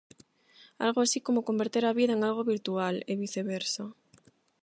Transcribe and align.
Algo 0.85 0.99
así 1.01 1.19
como 1.25 1.45
converter 1.49 1.83
a 1.85 1.93
vida 1.99 2.13
en 2.15 2.21
algo 2.27 2.49
virtual, 2.53 2.95
e 3.11 3.13
viceversa. 3.23 3.83